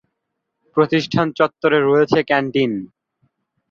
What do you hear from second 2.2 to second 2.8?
Canteen.